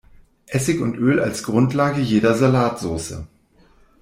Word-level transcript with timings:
Essig 0.47 0.81
und 0.81 0.95
Öl 0.97 1.19
als 1.19 1.43
Grundlage 1.43 2.01
jeder 2.01 2.33
Salatsoße. 2.33 3.27